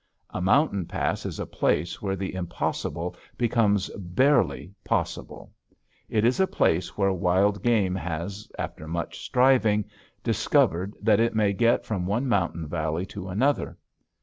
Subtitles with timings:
[0.31, 5.51] A mountain pass is a place where the impossible becomes barely possible.
[6.09, 9.85] It is a place where wild game has, after much striving,
[10.23, 13.77] discovered that it may get from one mountain valley to another.